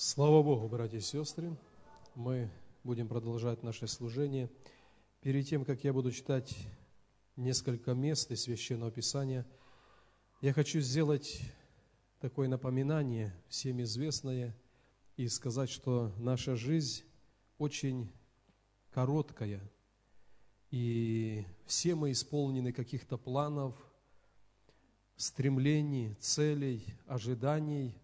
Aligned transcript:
Слава 0.00 0.44
Богу, 0.44 0.68
братья 0.68 0.98
и 0.98 1.00
сестры! 1.00 1.56
Мы 2.14 2.48
будем 2.84 3.08
продолжать 3.08 3.64
наше 3.64 3.88
служение. 3.88 4.48
Перед 5.22 5.48
тем, 5.48 5.64
как 5.64 5.82
я 5.82 5.92
буду 5.92 6.12
читать 6.12 6.56
несколько 7.34 7.94
мест 7.94 8.30
из 8.30 8.42
Священного 8.42 8.92
Писания, 8.92 9.44
я 10.40 10.52
хочу 10.52 10.78
сделать 10.78 11.40
такое 12.20 12.46
напоминание, 12.46 13.34
всем 13.48 13.82
известное, 13.82 14.56
и 15.16 15.26
сказать, 15.26 15.68
что 15.68 16.12
наша 16.18 16.54
жизнь 16.54 17.02
очень 17.58 18.08
короткая, 18.92 19.60
и 20.70 21.44
все 21.66 21.96
мы 21.96 22.12
исполнены 22.12 22.72
каких-то 22.72 23.18
планов, 23.18 23.74
стремлений, 25.16 26.14
целей, 26.20 26.86
ожиданий, 27.08 27.96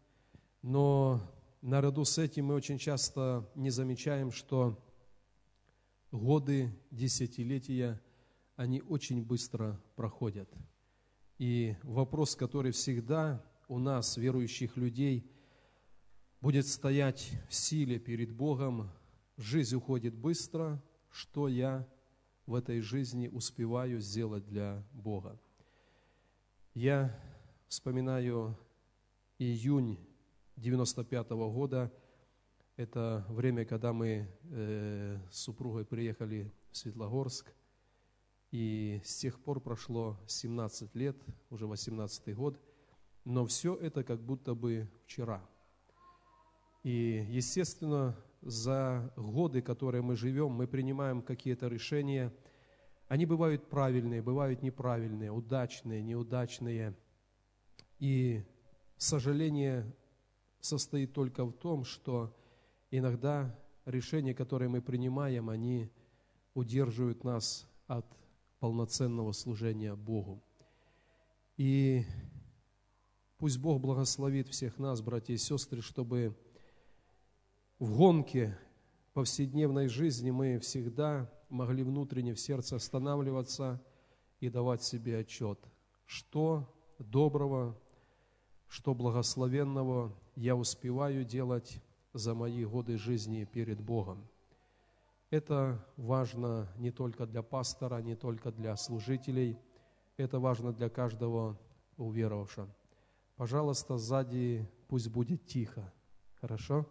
но 0.60 1.20
наряду 1.64 2.04
с 2.04 2.18
этим 2.18 2.46
мы 2.46 2.54
очень 2.54 2.78
часто 2.78 3.50
не 3.54 3.70
замечаем, 3.70 4.30
что 4.30 4.78
годы, 6.12 6.70
десятилетия, 6.90 8.00
они 8.54 8.82
очень 8.82 9.24
быстро 9.24 9.80
проходят. 9.96 10.48
И 11.38 11.74
вопрос, 11.82 12.36
который 12.36 12.70
всегда 12.72 13.42
у 13.66 13.78
нас, 13.78 14.18
верующих 14.18 14.76
людей, 14.76 15.28
будет 16.42 16.66
стоять 16.66 17.32
в 17.48 17.54
силе 17.54 17.98
перед 17.98 18.30
Богом, 18.30 18.90
жизнь 19.38 19.74
уходит 19.74 20.14
быстро, 20.14 20.82
что 21.10 21.48
я 21.48 21.88
в 22.44 22.54
этой 22.54 22.80
жизни 22.80 23.26
успеваю 23.26 24.00
сделать 24.00 24.46
для 24.46 24.86
Бога. 24.92 25.40
Я 26.74 27.18
вспоминаю 27.68 28.58
июнь 29.38 29.98
95 30.56 31.30
-го 31.30 31.52
года. 31.52 31.92
Это 32.76 33.24
время, 33.28 33.64
когда 33.64 33.92
мы 33.92 34.28
э, 34.50 35.18
с 35.30 35.38
супругой 35.38 35.84
приехали 35.84 36.52
в 36.70 36.76
Светлогорск. 36.76 37.54
И 38.50 39.00
с 39.04 39.16
тех 39.16 39.40
пор 39.40 39.60
прошло 39.60 40.16
17 40.26 40.94
лет, 40.94 41.16
уже 41.50 41.66
18 41.66 42.34
год. 42.36 42.60
Но 43.24 43.46
все 43.46 43.74
это 43.74 44.04
как 44.04 44.20
будто 44.20 44.54
бы 44.54 44.88
вчера. 45.04 45.42
И, 46.82 47.26
естественно, 47.30 48.16
за 48.42 49.12
годы, 49.16 49.62
которые 49.62 50.02
мы 50.02 50.16
живем, 50.16 50.50
мы 50.50 50.66
принимаем 50.66 51.22
какие-то 51.22 51.68
решения. 51.68 52.32
Они 53.08 53.26
бывают 53.26 53.68
правильные, 53.70 54.22
бывают 54.22 54.62
неправильные, 54.62 55.30
удачные, 55.30 56.02
неудачные. 56.02 56.94
И 57.98 58.44
сожаление 58.98 59.94
состоит 60.64 61.12
только 61.12 61.44
в 61.44 61.52
том, 61.52 61.84
что 61.84 62.34
иногда 62.90 63.54
решения, 63.84 64.34
которые 64.34 64.68
мы 64.68 64.80
принимаем, 64.80 65.50
они 65.50 65.90
удерживают 66.54 67.22
нас 67.22 67.68
от 67.86 68.06
полноценного 68.60 69.32
служения 69.32 69.94
Богу. 69.94 70.42
И 71.58 72.04
пусть 73.36 73.58
Бог 73.58 73.80
благословит 73.80 74.48
всех 74.48 74.78
нас, 74.78 75.02
братья 75.02 75.34
и 75.34 75.36
сестры, 75.38 75.82
чтобы 75.82 76.34
в 77.78 77.96
гонке 77.96 78.58
повседневной 79.12 79.88
жизни 79.88 80.30
мы 80.30 80.58
всегда 80.60 81.30
могли 81.50 81.82
внутренне 81.82 82.32
в 82.32 82.40
сердце 82.40 82.76
останавливаться 82.76 83.84
и 84.40 84.48
давать 84.48 84.82
себе 84.82 85.18
отчет, 85.18 85.58
что 86.06 86.74
доброго, 86.98 87.78
что 88.74 88.92
благословенного 88.92 90.12
я 90.34 90.56
успеваю 90.56 91.24
делать 91.24 91.80
за 92.12 92.34
мои 92.34 92.64
годы 92.64 92.98
жизни 92.98 93.44
перед 93.44 93.80
Богом. 93.80 94.26
Это 95.30 95.86
важно 95.96 96.68
не 96.76 96.90
только 96.90 97.24
для 97.24 97.44
пастора, 97.44 98.02
не 98.02 98.16
только 98.16 98.50
для 98.50 98.76
служителей, 98.76 99.56
это 100.16 100.40
важно 100.40 100.72
для 100.72 100.88
каждого 100.88 101.56
уверовавшего. 101.98 102.68
Пожалуйста, 103.36 103.96
сзади 103.96 104.68
пусть 104.88 105.08
будет 105.08 105.46
тихо. 105.46 105.92
Хорошо? 106.40 106.84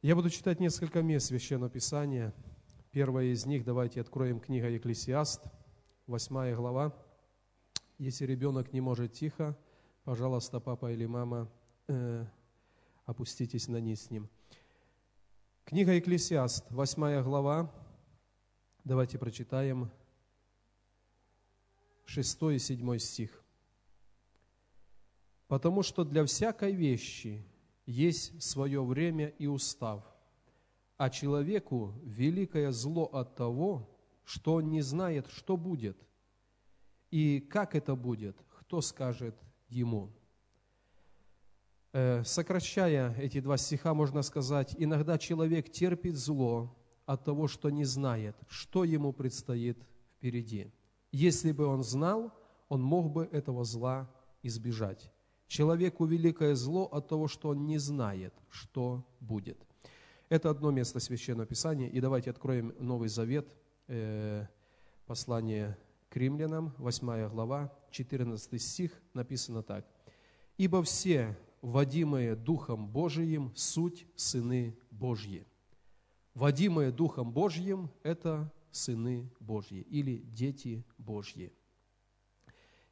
Я 0.00 0.16
буду 0.16 0.30
читать 0.30 0.60
несколько 0.60 1.02
мест 1.02 1.26
Священного 1.26 1.68
Писания. 1.68 2.32
Первое 2.90 3.24
из 3.34 3.44
них, 3.44 3.66
давайте 3.66 4.00
откроем 4.00 4.40
книга 4.40 4.70
Екклесиаст, 4.70 5.42
восьмая 6.06 6.56
глава. 6.56 6.94
Если 7.98 8.26
ребенок 8.26 8.72
не 8.72 8.80
может 8.80 9.12
тихо, 9.12 9.56
пожалуйста, 10.04 10.60
папа 10.60 10.92
или 10.92 11.06
мама, 11.06 11.48
э, 11.88 12.26
опуститесь 13.04 13.68
на 13.68 13.78
низ 13.78 14.06
с 14.06 14.10
ним. 14.10 14.28
Книга 15.64 15.92
Екклесиаст, 15.92 16.70
8 16.70 17.22
глава. 17.22 17.72
Давайте 18.84 19.18
прочитаем 19.18 19.90
6 22.06 22.42
и 22.54 22.58
7 22.58 22.98
стих. 22.98 23.42
«Потому 25.46 25.82
что 25.82 26.04
для 26.04 26.24
всякой 26.24 26.72
вещи 26.72 27.44
есть 27.86 28.42
свое 28.42 28.82
время 28.82 29.28
и 29.28 29.46
устав, 29.46 30.04
а 30.96 31.10
человеку 31.10 31.94
великое 32.02 32.72
зло 32.72 33.04
от 33.04 33.36
того, 33.36 33.88
что 34.24 34.54
он 34.54 34.70
не 34.70 34.80
знает, 34.82 35.28
что 35.28 35.56
будет, 35.56 35.96
и 37.12 37.40
как 37.40 37.76
это 37.76 37.94
будет, 37.94 38.36
кто 38.58 38.80
скажет 38.80 39.36
ему. 39.68 40.10
Э, 41.92 42.24
сокращая 42.24 43.14
эти 43.18 43.40
два 43.40 43.58
стиха, 43.58 43.92
можно 43.92 44.22
сказать, 44.22 44.74
иногда 44.78 45.18
человек 45.18 45.70
терпит 45.70 46.16
зло 46.16 46.74
от 47.04 47.22
того, 47.24 47.48
что 47.48 47.68
не 47.68 47.84
знает, 47.84 48.34
что 48.48 48.82
ему 48.84 49.12
предстоит 49.12 49.78
впереди. 50.16 50.72
Если 51.12 51.52
бы 51.52 51.66
он 51.66 51.82
знал, 51.84 52.32
он 52.70 52.82
мог 52.82 53.12
бы 53.12 53.28
этого 53.30 53.64
зла 53.64 54.10
избежать. 54.42 55.12
Человеку 55.46 56.06
великое 56.06 56.54
зло 56.54 56.86
от 56.86 57.08
того, 57.08 57.28
что 57.28 57.50
он 57.50 57.66
не 57.66 57.76
знает, 57.76 58.32
что 58.48 59.06
будет. 59.20 59.58
Это 60.30 60.48
одно 60.48 60.70
место 60.70 60.98
Священного 60.98 61.46
Писания. 61.46 61.90
И 61.90 62.00
давайте 62.00 62.30
откроем 62.30 62.74
Новый 62.78 63.10
Завет, 63.10 63.54
э, 63.88 64.46
послание 65.04 65.76
к 66.12 66.16
римлянам, 66.16 66.74
8 66.76 67.30
глава, 67.30 67.72
14 67.90 68.60
стих, 68.60 69.00
написано 69.14 69.62
так. 69.62 69.86
«Ибо 70.58 70.82
все, 70.82 71.38
водимые 71.62 72.36
Духом 72.36 72.86
Божиим, 72.86 73.50
суть 73.54 74.06
сыны 74.14 74.76
Божьи». 74.90 75.46
Водимые 76.34 76.92
Духом 76.92 77.32
Божьим– 77.32 77.90
это 78.02 78.52
сыны 78.70 79.30
Божьи 79.40 79.80
или 79.80 80.18
дети 80.18 80.84
Божьи. 80.98 81.50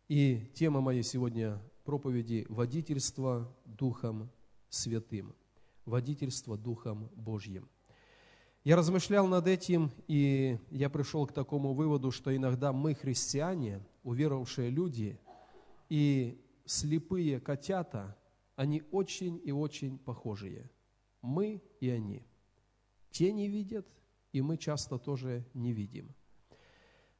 И 0.08 0.50
тема 0.54 0.80
моей 0.80 1.02
сегодня 1.02 1.60
проповеди– 1.84 2.46
водительство 2.48 3.54
Духом 3.66 4.30
Святым. 4.70 5.34
Водительство 5.84 6.56
Духом 6.56 7.10
Божьим– 7.14 7.68
я 8.62 8.76
размышлял 8.76 9.26
над 9.26 9.46
этим, 9.46 9.90
и 10.06 10.58
я 10.70 10.90
пришел 10.90 11.26
к 11.26 11.32
такому 11.32 11.72
выводу, 11.72 12.10
что 12.10 12.34
иногда 12.34 12.72
мы, 12.72 12.94
христиане, 12.94 13.80
уверовавшие 14.02 14.68
люди, 14.68 15.18
и 15.88 16.38
слепые 16.66 17.40
котята, 17.40 18.16
они 18.56 18.82
очень 18.90 19.40
и 19.42 19.50
очень 19.50 19.98
похожие. 19.98 20.70
Мы 21.22 21.62
и 21.80 21.88
они. 21.88 22.26
Те 23.10 23.32
не 23.32 23.48
видят, 23.48 23.86
и 24.32 24.42
мы 24.42 24.58
часто 24.58 24.98
тоже 24.98 25.46
не 25.54 25.72
видим. 25.72 26.14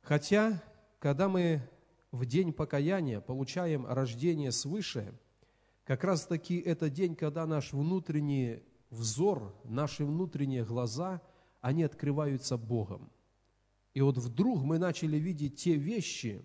Хотя, 0.03 0.63
когда 0.99 1.29
мы 1.29 1.63
в 2.13 2.27
день 2.27 2.53
покаяния 2.53 3.21
получаем 3.21 3.87
рождение 3.87 4.53
свыше, 4.53 5.19
как 5.85 6.05
раз 6.05 6.27
таки 6.27 6.59
это 6.59 6.91
день, 6.91 7.17
когда 7.17 7.47
наш 7.47 7.73
внутренний 7.73 8.63
взор, 8.91 9.55
наши 9.65 10.05
внутренние 10.05 10.67
глаза– 10.67 11.23
они 11.61 11.83
открываются 11.83 12.57
Богом. 12.57 13.11
И 13.95 14.01
вот 14.01 14.19
вдруг 14.19 14.63
мы 14.63 14.79
начали 14.79 15.17
видеть 15.17 15.57
те 15.57 15.75
вещи, 15.75 16.45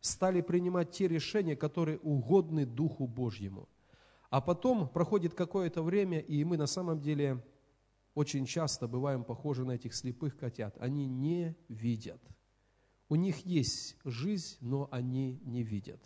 стали 0.00 0.40
принимать 0.40 0.92
те 0.92 1.08
решения, 1.08 1.56
которые 1.56 1.98
угодны 1.98 2.64
Духу 2.64 3.06
Божьему. 3.06 3.68
А 4.30 4.40
потом 4.40 4.88
проходит 4.88 5.34
какое-то 5.34 5.82
время, 5.82 6.20
и 6.20 6.44
мы 6.44 6.56
на 6.56 6.66
самом 6.66 7.00
деле 7.00 7.44
очень 8.14 8.46
часто 8.46 8.86
бываем 8.86 9.24
похожи 9.24 9.64
на 9.64 9.72
этих 9.72 9.94
слепых 9.94 10.36
котят. 10.36 10.76
Они 10.78 11.06
не 11.06 11.56
видят. 11.68 12.20
У 13.08 13.14
них 13.14 13.46
есть 13.46 13.96
жизнь, 14.04 14.58
но 14.60 14.88
они 14.90 15.40
не 15.44 15.62
видят. 15.62 16.02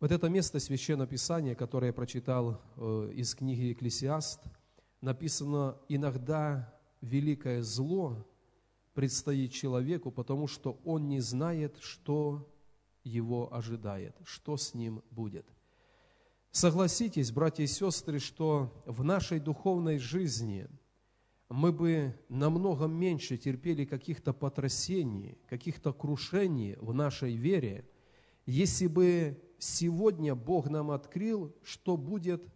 Вот 0.00 0.10
это 0.10 0.28
место 0.28 0.58
Священного 0.58 1.06
Писания, 1.06 1.54
которое 1.54 1.88
я 1.88 1.92
прочитал 1.92 2.60
э, 2.76 3.12
из 3.14 3.36
книги 3.36 3.72
«Экклесиаст», 3.72 4.40
написано, 5.02 5.76
иногда 5.88 6.72
великое 7.02 7.62
зло 7.62 8.26
предстоит 8.94 9.52
человеку, 9.52 10.10
потому 10.10 10.46
что 10.46 10.80
он 10.84 11.08
не 11.08 11.20
знает, 11.20 11.76
что 11.80 12.48
его 13.04 13.52
ожидает, 13.52 14.16
что 14.24 14.56
с 14.56 14.74
ним 14.74 15.02
будет. 15.10 15.46
Согласитесь, 16.50 17.32
братья 17.32 17.64
и 17.64 17.66
сестры, 17.66 18.18
что 18.18 18.72
в 18.86 19.02
нашей 19.02 19.40
духовной 19.40 19.98
жизни 19.98 20.68
мы 21.48 21.72
бы 21.72 22.18
намного 22.28 22.86
меньше 22.86 23.36
терпели 23.38 23.84
каких-то 23.84 24.32
потрясений, 24.32 25.38
каких-то 25.48 25.92
крушений 25.92 26.76
в 26.76 26.94
нашей 26.94 27.34
вере, 27.34 27.88
если 28.46 28.86
бы 28.86 29.42
сегодня 29.58 30.34
Бог 30.34 30.68
нам 30.68 30.90
открыл, 30.90 31.56
что 31.62 31.96
будет 31.96 32.46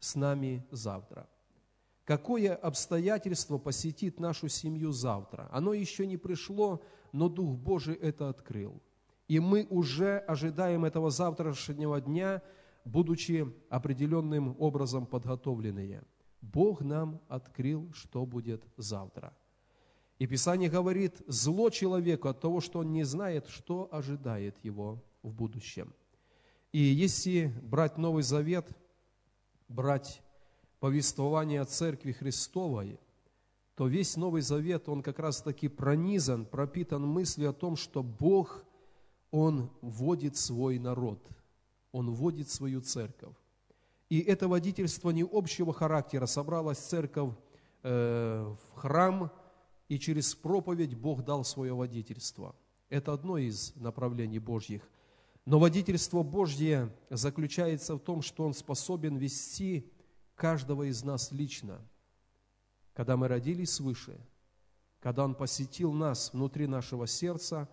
с 0.00 0.14
нами 0.14 0.66
завтра. 0.70 1.28
Какое 2.10 2.56
обстоятельство 2.56 3.56
посетит 3.58 4.18
нашу 4.18 4.48
семью 4.48 4.90
завтра? 4.90 5.48
Оно 5.52 5.72
еще 5.72 6.08
не 6.08 6.16
пришло, 6.16 6.82
но 7.12 7.28
Дух 7.28 7.56
Божий 7.56 7.94
это 7.94 8.28
открыл. 8.28 8.82
И 9.28 9.38
мы 9.38 9.64
уже 9.70 10.18
ожидаем 10.18 10.84
этого 10.84 11.12
завтрашнего 11.12 12.00
дня, 12.00 12.42
будучи 12.84 13.46
определенным 13.68 14.56
образом 14.58 15.06
подготовленные. 15.06 16.02
Бог 16.40 16.80
нам 16.80 17.20
открыл, 17.28 17.92
что 17.92 18.26
будет 18.26 18.64
завтра. 18.76 19.32
И 20.18 20.26
Писание 20.26 20.68
говорит, 20.68 21.22
зло 21.28 21.70
человеку 21.70 22.26
от 22.26 22.40
того, 22.40 22.60
что 22.60 22.80
он 22.80 22.92
не 22.92 23.04
знает, 23.04 23.46
что 23.46 23.88
ожидает 23.92 24.56
его 24.64 25.00
в 25.22 25.32
будущем. 25.32 25.94
И 26.72 26.80
если 26.80 27.54
брать 27.62 27.98
Новый 27.98 28.24
Завет, 28.24 28.66
брать 29.68 30.20
повествование 30.80 31.60
о 31.60 31.66
Церкви 31.66 32.12
Христовой, 32.12 32.98
то 33.74 33.86
весь 33.86 34.16
Новый 34.16 34.42
Завет, 34.42 34.88
он 34.88 35.02
как 35.02 35.18
раз-таки 35.18 35.68
пронизан, 35.68 36.44
пропитан 36.44 37.06
мыслью 37.06 37.50
о 37.50 37.54
том, 37.54 37.76
что 37.76 38.02
Бог, 38.02 38.64
Он 39.30 39.70
вводит 39.80 40.36
свой 40.36 40.78
народ, 40.78 41.26
Он 41.92 42.10
вводит 42.10 42.50
свою 42.50 42.80
церковь. 42.80 43.34
И 44.08 44.18
это 44.20 44.48
водительство 44.48 45.10
не 45.10 45.22
общего 45.22 45.72
характера. 45.72 46.26
Собралась 46.26 46.78
церковь 46.78 47.32
э, 47.84 48.42
в 48.42 48.74
храм, 48.74 49.30
и 49.88 49.98
через 49.98 50.34
проповедь 50.34 50.94
Бог 50.94 51.24
дал 51.24 51.44
свое 51.44 51.72
водительство. 51.72 52.54
Это 52.88 53.12
одно 53.12 53.38
из 53.38 53.74
направлений 53.76 54.40
Божьих. 54.40 54.82
Но 55.46 55.58
водительство 55.58 56.22
Божье 56.22 56.92
заключается 57.08 57.94
в 57.94 58.00
том, 58.00 58.20
что 58.20 58.44
Он 58.44 58.52
способен 58.52 59.16
вести 59.16 59.90
каждого 60.40 60.84
из 60.84 61.04
нас 61.04 61.32
лично, 61.32 61.86
когда 62.94 63.18
мы 63.18 63.28
родились 63.28 63.74
свыше, 63.74 64.18
когда 64.98 65.24
Он 65.24 65.34
посетил 65.34 65.92
нас 65.92 66.32
внутри 66.32 66.66
нашего 66.66 67.06
сердца, 67.06 67.68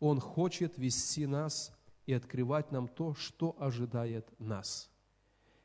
Он 0.00 0.20
хочет 0.20 0.76
вести 0.76 1.24
нас 1.24 1.72
и 2.04 2.12
открывать 2.12 2.72
нам 2.72 2.88
то, 2.88 3.14
что 3.14 3.56
ожидает 3.58 4.28
нас. 4.38 4.90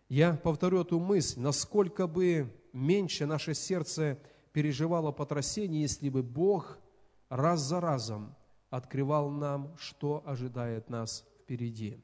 Я 0.07 0.35
повторю 0.35 0.79
эту 0.79 0.97
мысль, 0.97 1.41
насколько 1.41 2.07
бы 2.07 2.49
меньше 2.71 3.25
наше 3.25 3.53
сердце 3.53 4.17
переживало 4.53 5.11
потрясение, 5.11 5.81
если 5.81 6.07
бы 6.07 6.23
Бог 6.23 6.79
раз 7.27 7.59
за 7.59 7.81
разом 7.81 8.33
открывал 8.69 9.29
нам, 9.29 9.75
что 9.77 10.23
ожидает 10.25 10.89
нас 10.89 11.25
впереди. 11.41 12.01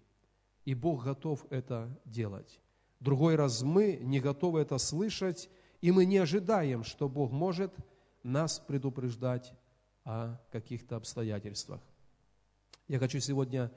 И 0.65 0.75
Бог 0.75 1.05
готов 1.05 1.45
это 1.49 1.97
делать. 2.03 2.59
Другой 3.01 3.35
раз 3.35 3.63
мы 3.63 3.97
не 3.99 4.19
готовы 4.19 4.61
это 4.61 4.77
слышать, 4.77 5.49
и 5.81 5.91
мы 5.91 6.05
не 6.05 6.19
ожидаем, 6.19 6.83
что 6.83 7.09
Бог 7.09 7.31
может 7.31 7.73
нас 8.21 8.59
предупреждать 8.59 9.53
о 10.05 10.37
каких-то 10.51 10.97
обстоятельствах. 10.97 11.81
Я 12.87 12.99
хочу 12.99 13.19
сегодня 13.19 13.71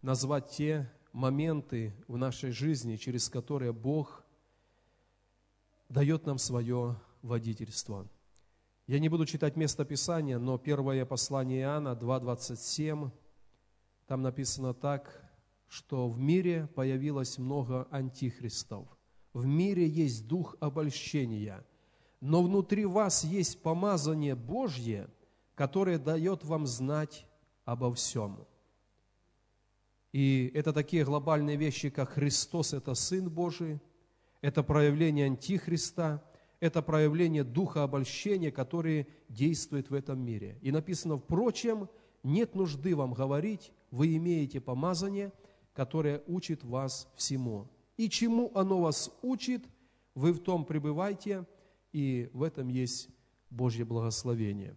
назвать 0.00 0.48
те 0.48 0.90
моменты 1.12 1.94
в 2.08 2.16
нашей 2.16 2.50
жизни, 2.50 2.96
через 2.96 3.28
которые 3.28 3.74
Бог 3.74 4.24
дает 5.90 6.24
нам 6.24 6.38
свое 6.38 6.96
водительство. 7.20 8.08
Я 8.86 8.98
не 8.98 9.10
буду 9.10 9.26
читать 9.26 9.54
место 9.54 9.84
Писания, 9.84 10.38
но 10.38 10.56
первое 10.56 11.04
послание 11.04 11.60
Иоанна 11.60 11.90
2.27, 11.90 13.10
там 14.06 14.22
написано 14.22 14.72
так, 14.72 15.21
что 15.72 16.06
в 16.10 16.20
мире 16.20 16.68
появилось 16.74 17.38
много 17.38 17.88
антихристов. 17.90 18.86
В 19.32 19.46
мире 19.46 19.88
есть 19.88 20.28
дух 20.28 20.54
обольщения, 20.60 21.64
но 22.20 22.42
внутри 22.42 22.84
вас 22.84 23.24
есть 23.24 23.62
помазание 23.62 24.34
Божье, 24.34 25.08
которое 25.54 25.98
дает 25.98 26.44
вам 26.44 26.66
знать 26.66 27.26
обо 27.64 27.90
всем. 27.94 28.46
И 30.12 30.50
это 30.52 30.74
такие 30.74 31.06
глобальные 31.06 31.56
вещи, 31.56 31.88
как 31.88 32.10
Христос– 32.10 32.72
это 32.74 32.94
Сын 32.94 33.30
Божий, 33.30 33.80
это 34.42 34.62
проявление 34.62 35.24
Антихриста, 35.24 36.22
это 36.60 36.82
проявление 36.82 37.44
духа 37.44 37.82
обольщения, 37.82 38.50
который 38.50 39.06
действует 39.30 39.88
в 39.88 39.94
этом 39.94 40.20
мире. 40.20 40.58
И 40.60 40.70
написано, 40.70 41.16
впрочем, 41.16 41.88
нет 42.22 42.54
нужды 42.54 42.94
вам 42.94 43.14
говорить, 43.14 43.72
вы 43.90 44.14
имеете 44.18 44.60
помазание– 44.60 45.32
которое 45.72 46.22
учит 46.26 46.64
вас 46.64 47.08
всему. 47.16 47.68
И 47.96 48.08
чему 48.08 48.50
оно 48.54 48.80
вас 48.80 49.10
учит, 49.22 49.64
вы 50.14 50.32
в 50.32 50.40
том 50.40 50.64
пребывайте, 50.64 51.46
и 51.92 52.30
в 52.32 52.42
этом 52.42 52.68
есть 52.68 53.08
Божье 53.50 53.84
благословение. 53.84 54.76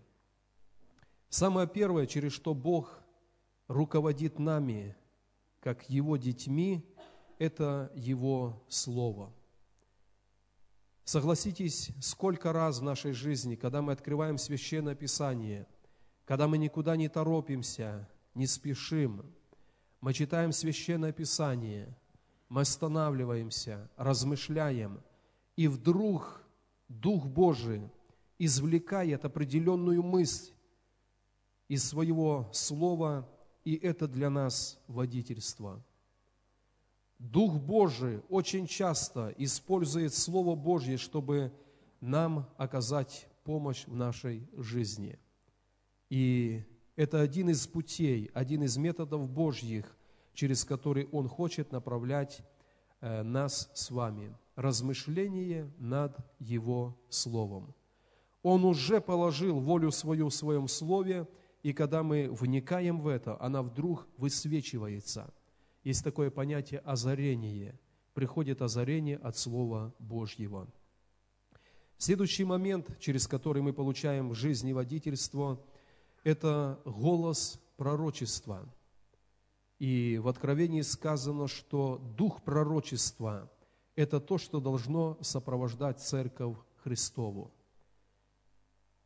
Самое 1.30 1.68
первое, 1.68 2.06
через 2.06 2.34
что 2.34 2.54
Бог 2.54 3.02
руководит 3.68 4.40
нами, 4.40 4.96
как 5.60 5.90
Его 5.90 6.18
детьми, 6.18 6.86
это 7.40 7.92
Его 7.96 8.64
Слово. 8.70 9.34
Согласитесь, 11.04 11.92
сколько 12.02 12.52
раз 12.52 12.80
в 12.80 12.84
нашей 12.84 13.12
жизни, 13.12 13.56
когда 13.56 13.82
мы 13.82 13.92
открываем 13.92 14.38
Священное 14.38 14.96
Писание, 14.96 15.68
когда 16.26 16.48
мы 16.48 16.58
никуда 16.58 16.96
не 16.96 17.10
торопимся, 17.10 18.10
не 18.34 18.48
спешим, 18.48 19.35
мы 20.06 20.14
читаем 20.14 20.52
Священное 20.52 21.12
Писание, 21.12 21.92
мы 22.48 22.62
останавливаемся, 22.62 23.90
размышляем, 23.98 25.02
и 25.56 25.68
вдруг 25.68 26.44
Дух 26.88 27.26
Божий 27.26 27.90
извлекает 28.38 29.26
определенную 29.26 30.04
мысль 30.04 30.52
из 31.68 31.90
своего 31.90 32.48
слова, 32.54 33.28
и 33.64 33.74
это 33.74 34.08
для 34.08 34.30
нас 34.30 34.80
водительство. 34.88 35.84
Дух 37.18 37.56
Божий 37.56 38.22
очень 38.30 38.68
часто 38.68 39.34
использует 39.40 40.14
Слово 40.14 40.56
Божье, 40.56 40.98
чтобы 40.98 41.52
нам 42.00 42.48
оказать 42.58 43.28
помощь 43.44 43.88
в 43.88 43.96
нашей 43.96 44.48
жизни. 44.56 45.18
И 46.12 46.64
это 46.96 47.20
один 47.22 47.50
из 47.50 47.68
путей, 47.68 48.32
один 48.34 48.64
из 48.64 48.78
методов 48.78 49.30
Божьих, 49.30 49.98
через 50.34 50.64
который 50.64 51.08
Он 51.12 51.28
хочет 51.28 51.72
направлять 51.72 52.42
э, 53.02 53.24
нас 53.24 53.70
с 53.74 53.92
вами. 53.92 54.36
Размышление 54.56 55.70
над 55.78 56.18
Его 56.40 56.98
Словом. 57.10 57.76
Он 58.42 58.64
уже 58.64 59.02
положил 59.02 59.60
волю 59.60 59.92
свою 59.92 60.30
в 60.30 60.34
Своем 60.34 60.68
Слове, 60.68 61.28
и 61.64 61.74
когда 61.74 62.04
мы 62.04 62.30
вникаем 62.32 63.02
в 63.02 63.08
это, 63.08 63.42
она 63.42 63.62
вдруг 63.62 64.08
высвечивается. 64.18 65.34
Есть 65.84 66.04
такое 66.04 66.30
понятие 66.30 66.80
озарение. 66.80 67.78
Приходит 68.14 68.62
озарение 68.62 69.18
от 69.18 69.36
Слова 69.36 69.94
Божьего. 70.00 70.68
Следующий 71.98 72.46
момент, 72.46 72.98
через 73.00 73.28
который 73.28 73.62
мы 73.62 73.74
получаем 73.74 74.30
в 74.30 74.36
жизни 74.36 74.72
водительство– 74.72 75.62
это 76.26 76.82
голос 76.86 77.62
пророчества. 77.78 78.68
И 79.78 80.20
в 80.22 80.28
Откровении 80.28 80.82
сказано, 80.82 81.48
что 81.48 82.00
дух 82.18 82.42
пророчества– 82.42 83.50
это 83.96 84.20
то, 84.20 84.38
что 84.38 84.60
должно 84.60 85.18
сопровождать 85.22 86.02
Церковь 86.02 86.58
Христову. 86.84 87.54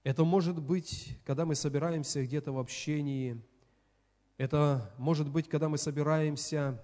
Это 0.04 0.24
может 0.24 0.62
быть, 0.62 1.20
когда 1.26 1.46
мы 1.46 1.56
собираемся 1.56 2.24
где-то 2.24 2.54
в 2.54 2.58
общении, 2.58 3.44
это 4.38 4.94
может 4.98 5.30
быть, 5.30 5.50
когда 5.50 5.68
мы 5.68 5.78
собираемся 5.78 6.82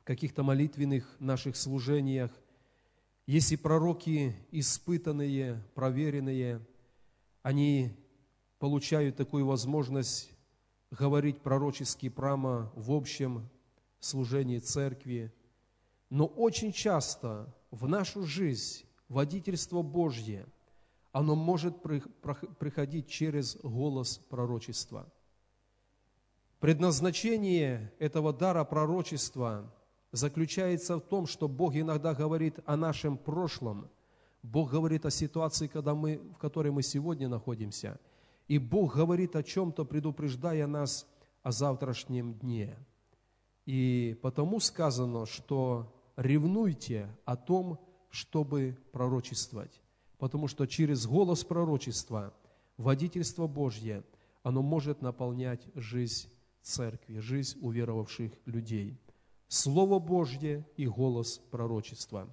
в 0.00 0.04
каких-то 0.04 0.42
молитвенных 0.42 1.14
наших 1.20 1.56
служениях, 1.56 2.30
если 3.26 3.56
пророки 3.56 4.34
испытанные, 4.50 5.62
проверенные, 5.74 6.66
они 7.42 8.01
получают 8.62 9.16
такую 9.16 9.44
возможность 9.44 10.30
говорить 10.92 11.40
пророчески 11.40 12.08
прямо 12.08 12.70
в 12.76 12.92
общем 12.92 13.50
служении 13.98 14.60
церкви. 14.60 15.34
Но 16.10 16.26
очень 16.26 16.70
часто 16.70 17.52
в 17.72 17.88
нашу 17.88 18.22
жизнь 18.22 18.84
водительство 19.08 19.82
Божье, 19.82 20.46
оно 21.10 21.34
может 21.34 21.82
приходить 21.82 23.08
через 23.08 23.56
голос 23.64 24.18
пророчества. 24.18 25.12
Предназначение 26.60 27.92
этого 27.98 28.32
дара 28.32 28.62
пророчества 28.62 29.74
заключается 30.12 30.98
в 30.98 31.00
том, 31.00 31.26
что 31.26 31.48
Бог 31.48 31.74
иногда 31.74 32.14
говорит 32.14 32.60
о 32.64 32.76
нашем 32.76 33.18
прошлом, 33.18 33.90
Бог 34.44 34.70
говорит 34.70 35.04
о 35.04 35.10
ситуации, 35.10 35.66
когда 35.66 35.96
мы, 35.96 36.18
в 36.18 36.36
которой 36.36 36.70
мы 36.70 36.84
сегодня 36.84 37.28
находимся, 37.28 37.98
и 38.52 38.58
Бог 38.58 38.96
говорит 38.96 39.34
о 39.34 39.42
чем-то, 39.42 39.86
предупреждая 39.86 40.66
нас 40.66 41.06
о 41.42 41.52
завтрашнем 41.52 42.34
дне. 42.34 42.76
И 43.64 44.14
потому 44.20 44.60
сказано, 44.60 45.24
что 45.24 45.90
ревнуйте 46.16 47.08
о 47.24 47.36
том, 47.36 47.80
чтобы 48.10 48.76
пророчествовать, 48.92 49.80
потому 50.18 50.48
что 50.48 50.66
через 50.66 51.06
голос 51.06 51.44
пророчества, 51.44 52.34
водительство 52.76 53.46
Божье, 53.46 54.04
оно 54.42 54.60
может 54.60 55.00
наполнять 55.00 55.66
жизнь 55.74 56.28
церкви, 56.60 57.20
жизнь 57.20 57.58
уверовавших 57.62 58.32
людей. 58.44 59.00
Слово 59.48 59.98
Божье 59.98 60.68
и 60.76 60.86
голос 60.86 61.38
пророчества. 61.50 62.28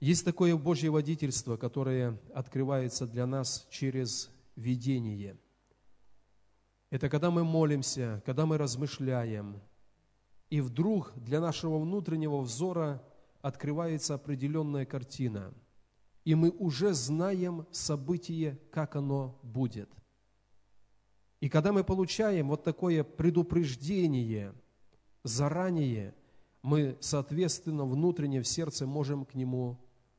Есть 0.00 0.24
такое 0.24 0.56
Божье 0.56 0.90
водительство, 0.90 1.56
которое 1.56 2.20
открывается 2.32 3.06
для 3.06 3.26
нас 3.26 3.66
через 3.68 4.30
видение. 4.54 5.36
Это 6.90 7.10
когда 7.10 7.30
мы 7.30 7.42
молимся, 7.42 8.22
когда 8.24 8.46
мы 8.46 8.58
размышляем, 8.58 9.60
и 10.50 10.60
вдруг 10.60 11.12
для 11.16 11.40
нашего 11.40 11.78
внутреннего 11.78 12.38
взора 12.38 13.02
открывается 13.42 14.14
определенная 14.14 14.86
картина, 14.86 15.52
и 16.24 16.34
мы 16.34 16.50
уже 16.50 16.94
знаем 16.94 17.66
событие, 17.72 18.58
как 18.70 18.94
оно 18.94 19.38
будет. 19.42 19.90
И 21.40 21.48
когда 21.48 21.72
мы 21.72 21.82
получаем 21.82 22.48
вот 22.48 22.62
такое 22.62 23.02
предупреждение 23.02 24.54
заранее, 25.24 26.14
мы, 26.62 26.96
соответственно, 27.00 27.84
внутренне 27.84 28.40
в 28.42 28.46
сердце 28.46 28.86
можем 28.86 29.24
к 29.24 29.34
нему 29.34 29.78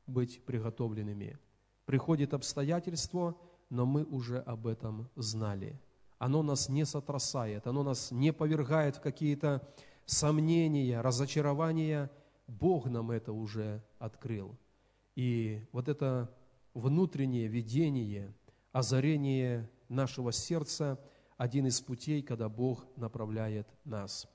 быть 0.10 0.44
приготовленными. 0.46 1.38
Приходит 1.86 2.34
обстоятельство, 2.34 3.36
но 3.70 3.86
мы 3.86 4.04
уже 4.04 4.40
об 4.40 4.68
этом 4.68 5.10
знали. 5.16 5.80
Оно 6.18 6.44
нас 6.44 6.70
не 6.70 6.86
сотрясает, 6.86 7.66
оно 7.68 7.84
нас 7.84 8.12
не 8.12 8.34
повергает 8.34 8.98
в 8.98 9.02
какие-то 9.02 9.68
сомнения, 10.06 11.02
разочарования. 11.02 12.12
Бог 12.48 12.88
нам 12.88 13.12
это 13.12 13.32
уже 13.32 13.84
открыл. 14.00 14.58
И 15.16 15.66
вот 15.72 15.88
это 15.88 16.34
внутреннее 16.74 17.48
видение, 17.48 18.34
озарение 18.72 19.70
нашего 19.88 20.32
сердца 20.32 21.00
один 21.38 21.68
из 21.68 21.80
путей, 21.80 22.22
когда 22.22 22.50
Бог 22.50 22.86
направляет 22.98 23.68
нас. 23.86 24.28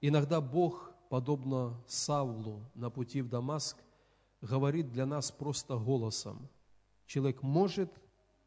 Иногда 0.00 0.40
Бог, 0.40 0.92
подобно 1.10 1.82
Савлу 1.86 2.64
на 2.74 2.90
пути 2.90 3.20
в 3.20 3.28
Дамаск, 3.28 3.76
говорит 4.40 4.90
для 4.92 5.06
нас 5.06 5.30
просто 5.30 5.76
голосом. 5.76 6.48
Человек 7.06 7.42
может 7.42 7.90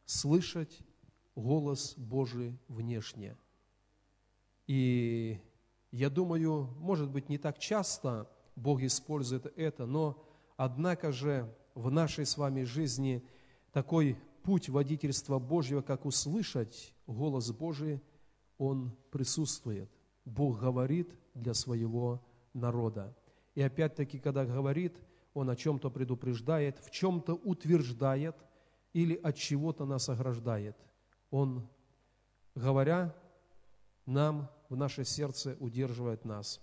слышать 0.05 0.79
голос 1.35 1.95
Божий 1.97 2.57
внешне. 2.67 3.35
И 4.67 5.39
я 5.91 6.09
думаю, 6.09 6.69
может 6.77 7.09
быть, 7.09 7.29
не 7.29 7.37
так 7.37 7.59
часто 7.59 8.29
Бог 8.55 8.81
использует 8.81 9.45
это, 9.57 9.85
но 9.85 10.23
однако 10.57 11.11
же 11.11 11.53
в 11.73 11.89
нашей 11.89 12.25
с 12.25 12.37
вами 12.37 12.63
жизни 12.63 13.23
такой 13.71 14.17
путь 14.43 14.69
водительства 14.69 15.39
Божьего, 15.39 15.81
как 15.81 16.05
услышать 16.05 16.93
голос 17.07 17.51
Божий, 17.51 18.01
он 18.57 18.95
присутствует. 19.11 19.89
Бог 20.25 20.59
говорит 20.59 21.15
для 21.33 21.53
своего 21.53 22.23
народа. 22.53 23.15
И 23.55 23.61
опять-таки, 23.61 24.19
когда 24.19 24.45
говорит, 24.45 24.95
он 25.33 25.49
о 25.49 25.55
чем-то 25.55 25.89
предупреждает, 25.89 26.79
в 26.79 26.91
чем-то 26.91 27.35
утверждает 27.35 28.35
или 28.93 29.15
от 29.15 29.35
чего-то 29.35 29.85
нас 29.85 30.09
ограждает. 30.09 30.77
Он, 31.29 31.67
говоря 32.55 33.15
нам, 34.05 34.49
в 34.69 34.75
наше 34.75 35.05
сердце 35.05 35.55
удерживает 35.59 36.25
нас. 36.25 36.61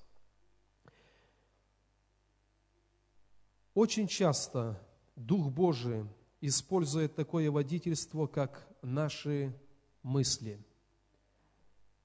Очень 3.74 4.08
часто 4.08 4.80
Дух 5.14 5.50
Божий 5.50 6.04
использует 6.40 7.14
такое 7.14 7.50
водительство, 7.50 8.26
как 8.26 8.68
наши 8.82 9.56
мысли. 10.02 10.62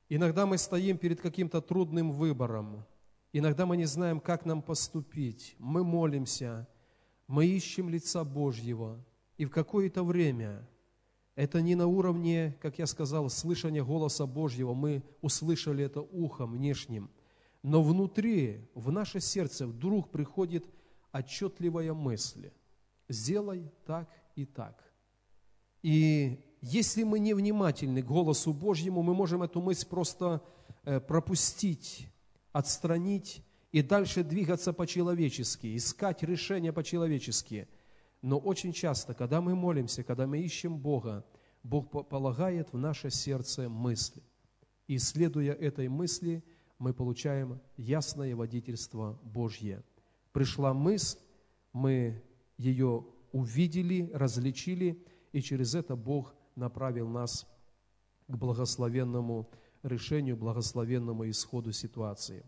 Иногда 0.10 0.46
мы 0.46 0.58
стоим 0.58 0.98
перед 0.98 1.22
каким-то 1.22 1.62
трудным 1.62 2.12
выбором, 2.12 2.86
иногда 3.34 3.66
мы 3.66 3.76
не 3.76 3.86
знаем, 3.86 4.20
как 4.20 4.46
нам 4.46 4.62
поступить. 4.62 5.56
Мы 5.60 5.84
молимся, 5.84 6.68
мы 7.28 7.46
ищем 7.46 7.90
лица 7.90 8.24
Божьего, 8.24 9.04
и 9.38 9.46
в 9.46 9.50
какое-то 9.50 10.04
время 10.04 10.68
это 11.36 11.62
не 11.62 11.76
на 11.76 11.88
уровне, 11.88 12.56
как 12.62 12.78
я 12.78 12.86
сказал, 12.86 13.30
слышания 13.30 13.84
голоса 13.84 14.28
Божьего, 14.28 14.74
мы 14.74 15.04
услышали 15.22 15.84
это 15.84 16.02
ухом 16.02 16.54
внешним, 16.54 17.10
но 17.64 17.82
внутри, 17.82 18.70
в 18.76 18.92
наше 18.92 19.20
сердце 19.20 19.66
вдруг 19.66 20.12
приходит 20.12 20.66
отчетливая 21.12 21.94
мысль. 21.94 22.52
Сделай 23.10 23.72
так 23.86 24.10
и 24.36 24.46
так. 24.46 24.84
И 25.82 26.40
если 26.62 27.04
мы 27.04 27.20
не 27.20 27.34
внимательны 27.34 28.02
к 28.02 28.06
голосу 28.06 28.54
Божьему, 28.54 29.02
мы 29.02 29.14
можем 29.14 29.44
эту 29.44 29.62
мысль 29.62 29.88
просто 29.88 30.42
э, 30.84 31.00
пропустить, 31.00 32.08
отстранить 32.54 33.44
и 33.72 33.82
дальше 33.82 34.24
двигаться 34.24 34.72
по-человечески, 34.72 35.76
искать 35.76 36.24
решения 36.24 36.72
по-человечески. 36.72 37.68
Но 38.22 38.38
очень 38.38 38.72
часто, 38.72 39.14
когда 39.14 39.42
мы 39.42 39.56
молимся, 39.56 40.04
когда 40.04 40.28
мы 40.28 40.40
ищем 40.40 40.78
Бога, 40.78 41.26
Бог 41.64 42.08
полагает 42.08 42.72
в 42.72 42.78
наше 42.78 43.10
сердце 43.10 43.68
мысли. 43.68 44.24
И 44.88 44.98
следуя 44.98 45.54
этой 45.54 45.90
мысли, 45.90 46.44
мы 46.78 46.94
получаем 46.94 47.60
ясное 47.76 48.36
водительство 48.36 49.20
Божье. 49.24 49.84
Пришла 50.32 50.74
мысль, 50.74 51.18
мы 51.72 52.22
ее 52.58 53.06
увидели, 53.32 54.12
различили, 54.14 55.04
и 55.32 55.42
через 55.42 55.74
это 55.74 55.96
Бог 55.96 56.36
направил 56.56 57.08
нас 57.08 57.48
к 58.28 58.36
благословенному 58.36 59.50
решению, 59.84 60.38
благословенному 60.38 61.30
исходу 61.30 61.72
ситуации. 61.72 62.44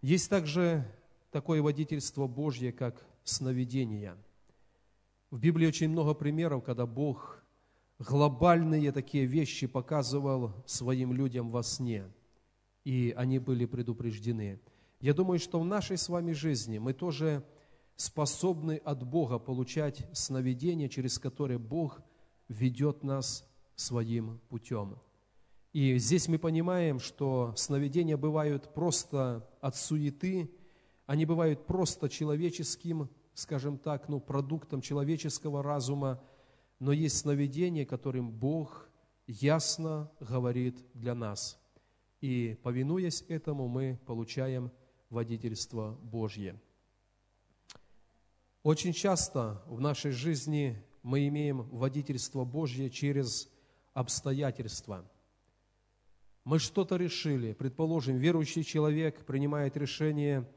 Есть 0.00 0.30
также 0.30 0.84
такое 1.30 1.60
водительство 1.60 2.26
Божье, 2.26 2.72
как 2.72 3.04
сновидение. 3.24 4.16
В 5.30 5.38
Библии 5.40 5.66
очень 5.66 5.90
много 5.90 6.14
примеров, 6.14 6.64
когда 6.64 6.86
Бог 6.86 7.42
глобальные 7.98 8.92
такие 8.92 9.26
вещи 9.26 9.66
показывал 9.66 10.52
своим 10.66 11.12
людям 11.12 11.50
во 11.50 11.62
сне, 11.62 12.04
и 12.84 13.12
они 13.16 13.38
были 13.38 13.64
предупреждены. 13.64 14.60
Я 15.00 15.12
думаю, 15.14 15.38
что 15.38 15.60
в 15.60 15.64
нашей 15.64 15.98
с 15.98 16.08
вами 16.08 16.32
жизни 16.32 16.78
мы 16.78 16.92
тоже 16.92 17.44
способны 17.96 18.76
от 18.76 19.02
Бога 19.02 19.38
получать 19.38 20.06
сновидения, 20.12 20.88
через 20.88 21.18
которые 21.18 21.58
Бог 21.58 22.00
ведет 22.48 23.02
нас 23.02 23.44
своим 23.74 24.38
путем. 24.48 24.98
И 25.76 25.98
здесь 25.98 26.26
мы 26.26 26.38
понимаем, 26.38 26.98
что 26.98 27.52
сновидения 27.54 28.16
бывают 28.16 28.72
просто 28.72 29.46
от 29.60 29.76
суеты, 29.76 30.50
они 31.04 31.26
бывают 31.26 31.66
просто 31.66 32.08
человеческим, 32.08 33.10
скажем 33.34 33.76
так, 33.76 34.08
ну, 34.08 34.18
продуктом 34.18 34.80
человеческого 34.80 35.62
разума, 35.62 36.18
но 36.78 36.92
есть 36.92 37.18
сновидения, 37.18 37.84
которым 37.84 38.30
Бог 38.30 38.88
ясно 39.26 40.10
говорит 40.18 40.82
для 40.94 41.14
нас. 41.14 41.60
И, 42.22 42.58
повинуясь 42.62 43.22
этому, 43.28 43.68
мы 43.68 44.00
получаем 44.06 44.72
водительство 45.10 45.98
Божье. 46.00 46.58
Очень 48.62 48.94
часто 48.94 49.62
в 49.66 49.78
нашей 49.78 50.12
жизни 50.12 50.82
мы 51.02 51.28
имеем 51.28 51.64
водительство 51.64 52.46
Божье 52.46 52.88
через 52.88 53.50
обстоятельства. 53.92 55.06
Мы 56.46 56.60
что-то 56.60 56.94
решили, 56.94 57.54
предположим, 57.54 58.18
верующий 58.18 58.62
человек 58.62 59.26
принимает 59.26 59.76
решение 59.76 60.48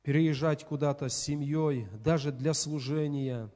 переезжать 0.00 0.64
куда-то 0.64 1.10
с 1.10 1.22
семьей, 1.22 1.86
даже 2.02 2.32
для 2.32 2.54
служения, 2.54 3.52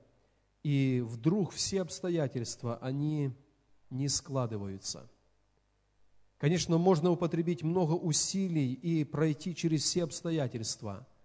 и 0.62 1.02
вдруг 1.02 1.50
все 1.52 1.80
обстоятельства, 1.80 2.76
они 2.76 3.32
не 3.88 4.08
складываются. 4.08 5.10
Конечно, 6.36 6.76
можно 6.76 7.10
употребить 7.10 7.62
много 7.62 7.92
усилий 7.92 8.74
и 8.74 9.04
пройти 9.04 9.54
через 9.56 9.82
все 9.82 10.04
обстоятельства– 10.04 11.08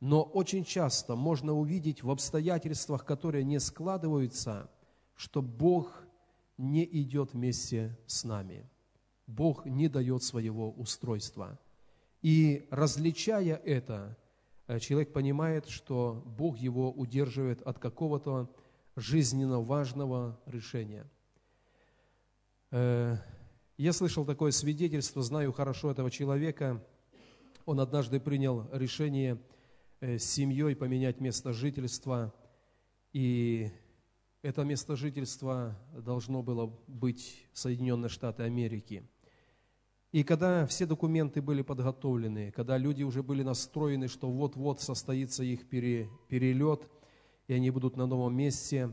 но 0.00 0.22
очень 0.22 0.64
часто 0.64 1.14
можно 1.14 1.52
увидеть 1.52 2.02
в 2.02 2.10
обстоятельствах, 2.10 3.04
которые 3.04 3.44
не 3.44 3.60
складываются, 3.60 4.70
что 5.14 5.42
Бог 5.42 6.02
не 6.56 6.86
идет 7.02 7.34
вместе 7.34 7.98
с 8.06 8.24
нами. 8.24 8.66
Бог 9.30 9.64
не 9.64 9.88
дает 9.88 10.22
своего 10.22 10.72
устройства. 10.72 11.58
И 12.22 12.66
различая 12.70 13.56
это, 13.56 14.16
э, 14.66 14.78
человек 14.80 15.12
понимает, 15.12 15.68
что 15.68 16.22
Бог 16.26 16.58
его 16.58 16.90
удерживает 16.90 17.62
от 17.62 17.78
какого-то 17.78 18.50
жизненно 18.96 19.60
важного 19.60 20.38
решения. 20.46 21.06
Э, 22.72 23.16
я 23.78 23.92
слышал 23.92 24.26
такое 24.26 24.50
свидетельство, 24.50 25.22
знаю 25.22 25.52
хорошо 25.52 25.90
этого 25.90 26.10
человека. 26.10 26.84
Он 27.64 27.80
однажды 27.80 28.20
принял 28.20 28.68
решение 28.72 29.40
э, 30.00 30.18
с 30.18 30.24
семьей 30.24 30.74
поменять 30.74 31.20
место 31.20 31.52
жительства, 31.52 32.34
и 33.12 33.70
это 34.42 34.64
место 34.64 34.96
жительства 34.96 35.78
должно 35.92 36.42
было 36.42 36.66
быть 36.86 37.46
Соединенные 37.52 38.08
Штаты 38.08 38.42
Америки. 38.42 39.04
И 40.12 40.24
когда 40.24 40.66
все 40.66 40.86
документы 40.86 41.40
были 41.40 41.62
подготовлены, 41.62 42.50
когда 42.50 42.76
люди 42.76 43.04
уже 43.04 43.22
были 43.22 43.44
настроены, 43.44 44.08
что 44.08 44.28
вот-вот 44.28 44.80
состоится 44.80 45.44
их 45.44 45.68
перелет, 45.68 46.88
и 47.46 47.54
они 47.54 47.70
будут 47.70 47.96
на 47.96 48.06
новом 48.06 48.36
месте, 48.36 48.92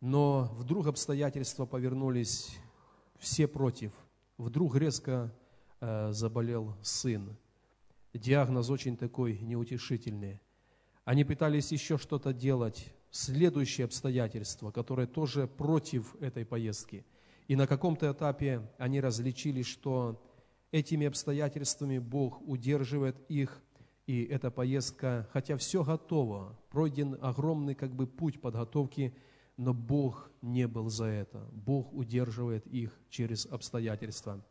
но 0.00 0.50
вдруг 0.56 0.86
обстоятельства 0.86 1.66
повернулись 1.66 2.56
все 3.18 3.46
против. 3.46 3.92
Вдруг 4.38 4.76
резко 4.76 5.34
э, 5.80 6.12
заболел 6.12 6.74
сын. 6.82 7.36
Диагноз 8.14 8.70
очень 8.70 8.96
такой 8.96 9.38
неутешительный. 9.40 10.40
Они 11.04 11.24
пытались 11.24 11.72
еще 11.72 11.98
что-то 11.98 12.32
делать, 12.32 12.92
следующие 13.10 13.84
обстоятельства, 13.84 14.70
которые 14.70 15.06
тоже 15.06 15.46
против 15.46 16.14
этой 16.22 16.46
поездки. 16.46 17.04
И 17.48 17.56
на 17.56 17.66
каком-то 17.66 18.10
этапе 18.10 18.62
они 18.78 19.00
различили, 19.00 19.62
что 19.62 20.22
этими 20.70 21.06
обстоятельствами 21.06 21.98
Бог 21.98 22.40
удерживает 22.46 23.16
их, 23.28 23.62
и 24.06 24.24
эта 24.24 24.50
поездка, 24.50 25.28
хотя 25.32 25.56
все 25.56 25.84
готово, 25.84 26.58
пройден 26.70 27.18
огромный 27.20 27.74
как 27.74 27.94
бы 27.94 28.06
путь 28.06 28.40
подготовки, 28.40 29.14
но 29.56 29.74
Бог 29.74 30.30
не 30.40 30.66
был 30.66 30.88
за 30.88 31.06
это. 31.06 31.46
Бог 31.52 31.92
удерживает 31.92 32.66
их 32.66 32.98
через 33.10 33.44
обстоятельства. 33.46 34.44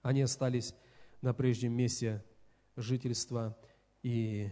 Они 0.00 0.22
остались 0.22 0.74
на 1.20 1.32
прежнем 1.32 1.72
месте 1.74 2.24
жительства, 2.76 3.56
и 4.02 4.50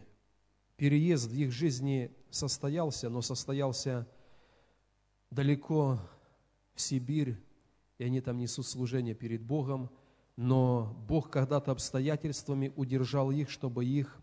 переезд 0.77 1.29
в 1.29 1.35
их 1.35 1.51
жизни 1.51 2.15
состоялся, 2.31 3.09
но 3.09 3.23
состоялся 3.23 4.07
далеко 5.31 5.99
в 6.75 6.81
Сибирь, 6.81 7.37
и 7.99 8.05
они 8.05 8.21
там 8.21 8.39
несут 8.39 8.67
служение 8.67 9.15
перед 9.15 9.43
Богом, 9.43 9.91
но 10.37 10.97
Бог 11.09 11.31
когда-то 11.31 11.73
обстоятельствами 11.73 12.73
удержал 12.77 13.31
их, 13.31 13.51
чтобы 13.51 13.85
их 13.85 14.21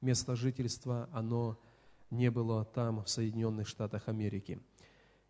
место 0.00 0.36
жительства, 0.36 1.08
оно 1.12 1.58
не 2.10 2.30
было 2.30 2.64
там, 2.64 3.04
в 3.04 3.08
Соединенных 3.08 3.68
Штатах 3.68 4.08
Америки. 4.08 4.60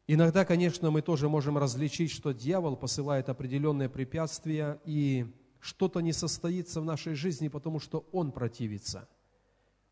Иногда, 0.06 0.44
конечно, 0.44 0.90
мы 0.90 1.02
тоже 1.02 1.28
можем 1.28 1.58
различить, 1.58 2.10
что 2.10 2.32
дьявол 2.32 2.76
посылает 2.76 3.28
определенные 3.28 3.88
препятствия, 3.88 4.80
и 4.84 5.26
что-то 5.60 6.00
не 6.00 6.12
состоится 6.12 6.80
в 6.80 6.84
нашей 6.84 7.14
жизни, 7.14 7.48
потому 7.48 7.80
что 7.80 8.06
он 8.12 8.32
противится– 8.32 9.08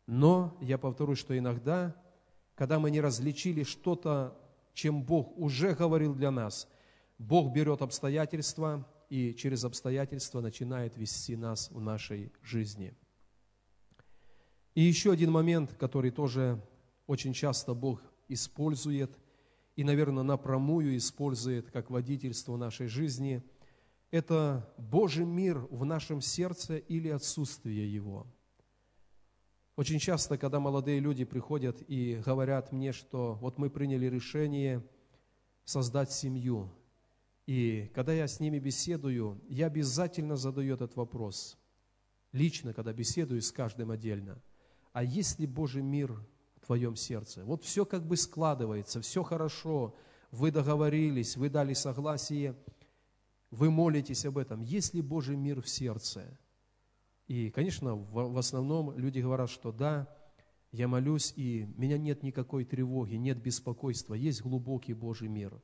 но 0.07 0.57
я 0.61 0.77
повторю, 0.77 1.15
что 1.15 1.37
иногда, 1.37 1.93
когда 2.55 2.79
мы 2.79 2.89
не 2.89 3.01
различили 3.01 3.63
что-то, 3.63 4.39
чем 4.73 5.03
Бог 5.03 5.37
уже 5.37 5.75
говорил 5.75 6.15
для 6.15 6.31
нас, 6.31 6.67
Бог 7.17 7.53
берет 7.53 7.81
обстоятельства 7.81 8.87
и 9.09 9.33
через 9.33 9.63
обстоятельства 9.63 10.41
начинает 10.41 10.97
вести 10.97 11.35
нас 11.35 11.69
в 11.71 11.79
нашей 11.79 12.31
жизни. 12.41 12.93
И 14.75 14.81
еще 14.81 15.11
один 15.11 15.31
момент, 15.31 15.73
который 15.73 16.11
тоже 16.11 16.61
очень 17.07 17.33
часто 17.33 17.73
Бог 17.73 18.01
использует 18.27 19.17
и, 19.75 19.83
наверное, 19.83 20.23
напрямую 20.23 20.97
использует 20.97 21.71
как 21.71 21.89
водительство 21.89 22.57
нашей 22.57 22.87
жизни, 22.87 23.43
это 24.11 24.73
Божий 24.77 25.25
мир 25.25 25.59
в 25.69 25.85
нашем 25.85 26.21
сердце 26.21 26.77
или 26.77 27.09
отсутствие 27.09 27.91
его– 27.93 28.27
очень 29.77 29.99
часто, 29.99 30.39
когда 30.39 30.59
молодые 30.59 30.99
люди 30.99 31.23
приходят 31.23 31.83
и 31.87 32.19
говорят 32.25 32.71
мне, 32.71 32.91
что 32.91 33.35
вот 33.35 33.59
мы 33.59 33.69
приняли 33.69 34.07
решение 34.07 34.83
создать 35.65 36.11
семью, 36.11 36.73
и 37.47 37.89
когда 37.95 38.13
я 38.13 38.27
с 38.27 38.41
ними 38.41 38.59
беседую, 38.59 39.41
я 39.47 39.67
обязательно 39.67 40.35
задаю 40.35 40.75
этот 40.75 40.97
вопрос, 40.97 41.57
лично, 42.33 42.73
когда 42.73 42.91
беседую 42.91 43.41
с 43.41 43.53
каждым 43.53 43.89
отдельно, 43.89 44.41
а 44.91 45.01
есть 45.01 45.39
ли 45.39 45.47
Божий 45.47 45.81
мир 45.81 46.11
в 46.57 46.65
твоем 46.65 46.97
сердце? 46.97 47.45
Вот 47.45 47.63
все 47.63 47.85
как 47.85 48.05
бы 48.05 48.17
складывается, 48.17 48.99
все 49.01 49.23
хорошо, 49.23 49.95
вы 50.31 50.51
договорились, 50.51 51.37
вы 51.37 51.49
дали 51.49 51.73
согласие, 51.73 52.53
вы 53.49 53.71
молитесь 53.71 54.25
об 54.25 54.37
этом. 54.37 54.61
Есть 54.61 54.93
ли 54.93 55.01
Божий 55.01 55.37
мир 55.37 55.61
в 55.61 55.69
сердце? 55.69 56.37
И, 57.27 57.49
конечно, 57.51 57.95
в, 57.95 58.37
основном 58.37 58.97
люди 58.97 59.19
говорят, 59.19 59.49
что 59.49 59.71
да, 59.71 60.13
я 60.73 60.89
молюсь, 60.89 61.31
и 61.37 61.65
меня 61.77 61.97
нет 61.97 62.23
никакой 62.23 62.65
тревоги, 62.65 63.15
нет 63.15 63.41
беспокойства, 63.41 64.15
есть 64.15 64.41
глубокий 64.41 64.93
Божий 64.93 65.29
мир. 65.29 65.61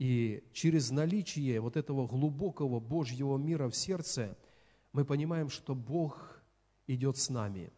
И 0.00 0.42
через 0.54 0.90
наличие 0.90 1.60
вот 1.60 1.76
этого 1.76 2.06
глубокого 2.06 2.80
Божьего 2.80 3.36
мира 3.36 3.68
в 3.68 3.76
сердце 3.76 4.34
мы 4.94 5.04
понимаем, 5.04 5.50
что 5.50 5.74
Бог 5.74 6.42
идет 6.86 7.18
с 7.18 7.28
нами. 7.28 7.70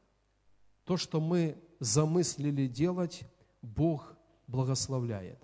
То, 0.84 0.96
что 0.96 1.20
мы 1.20 1.60
замыслили 1.80 2.68
делать, 2.68 3.24
Бог 3.60 4.16
благословляет. 4.46 5.42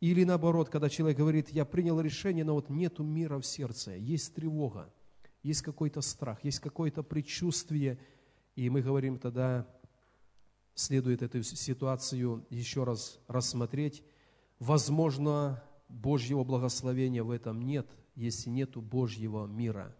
Или 0.00 0.24
наоборот, 0.24 0.70
когда 0.70 0.88
человек 0.88 1.18
говорит, 1.18 1.50
я 1.50 1.64
принял 1.64 2.00
решение, 2.00 2.44
но 2.44 2.54
вот 2.54 2.68
нету 2.68 3.04
мира 3.04 3.38
в 3.38 3.46
сердце, 3.46 3.92
есть 3.92 4.34
тревога, 4.34 4.92
есть 5.44 5.62
какой-то 5.62 6.00
страх, 6.00 6.42
есть 6.42 6.58
какое-то 6.58 7.04
предчувствие, 7.04 8.00
и 8.56 8.68
мы 8.70 8.82
говорим 8.82 9.20
тогда, 9.20 9.68
следует 10.74 11.22
эту 11.22 11.44
ситуацию 11.44 12.44
еще 12.50 12.82
раз 12.82 13.20
рассмотреть. 13.28 14.02
Возможно, 14.58 15.62
Божьего 15.88 16.44
благословения 16.44 17.22
в 17.22 17.30
этом 17.30 17.62
нет, 17.62 17.86
если 18.14 18.50
нету 18.50 18.80
Божьего 18.80 19.46
мира. 19.46 19.96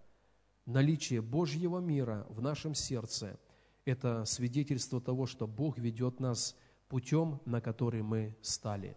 Наличие 0.65 1.23
Божьего 1.23 1.79
мира 1.79 2.27
в 2.29 2.41
нашем 2.41 2.75
сердце– 2.75 3.39
это 3.85 4.25
свидетельство 4.25 5.01
того, 5.01 5.27
что 5.27 5.47
Бог 5.47 5.79
ведет 5.79 6.19
нас 6.19 6.57
путем, 6.89 7.41
на 7.45 7.61
который 7.61 8.03
мы 8.03 8.37
стали. 8.43 8.97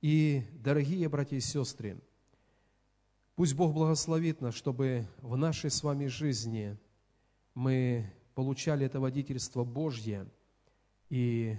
И, 0.00 0.42
дорогие 0.62 1.08
братья 1.08 1.36
и 1.36 1.40
сестры, 1.40 2.00
Пусть 3.36 3.56
Бог 3.56 3.74
благословит 3.74 4.40
нас, 4.40 4.54
чтобы 4.54 5.08
в 5.20 5.36
нашей 5.36 5.68
с 5.68 5.82
вами 5.82 6.06
жизни 6.06 6.78
мы 7.54 8.08
получали 8.36 8.86
это 8.86 9.00
водительство 9.00 9.64
Божье, 9.64 10.28
и 11.10 11.56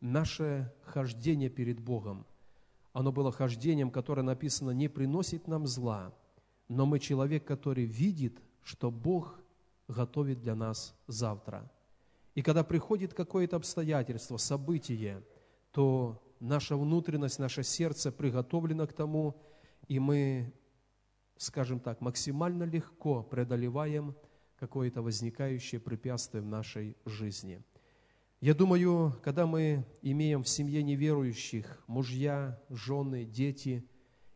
наше 0.00 0.70
хождение 0.82 1.48
перед 1.48 1.80
Богом, 1.80 2.26
оно 2.98 3.12
было 3.12 3.30
хождением, 3.30 3.90
которое 3.90 4.22
написано, 4.22 4.70
не 4.70 4.88
приносит 4.88 5.48
нам 5.48 5.66
зла, 5.66 6.14
но 6.68 6.86
мы 6.86 6.98
человек, 6.98 7.44
который 7.44 7.84
видит, 7.84 8.40
что 8.62 8.90
Бог 8.90 9.38
готовит 9.86 10.40
для 10.40 10.54
нас 10.54 10.94
завтра. 11.06 11.70
И 12.34 12.40
когда 12.40 12.64
приходит 12.64 13.12
какое-то 13.12 13.56
обстоятельство, 13.56 14.38
событие, 14.38 15.22
то 15.72 16.22
наша 16.40 16.74
внутренность, 16.74 17.38
наше 17.38 17.62
сердце 17.62 18.10
приготовлено 18.10 18.86
к 18.86 18.94
тому, 18.94 19.36
и 19.88 19.98
мы 19.98 20.54
скажем 21.36 21.80
так, 21.80 22.00
максимально 22.00 22.64
легко 22.64 23.22
преодолеваем 23.22 24.16
какое-то 24.58 25.02
возникающее 25.02 25.78
препятствие 25.78 26.42
в 26.42 26.46
нашей 26.46 26.96
жизни. 27.04 27.62
Я 28.40 28.54
думаю, 28.54 29.14
когда 29.22 29.46
мы 29.46 29.86
имеем 30.02 30.42
в 30.42 30.48
семье 30.48 30.82
неверующих 30.82 31.82
мужья, 31.86 32.60
жены, 32.68 33.24
дети, 33.24 33.88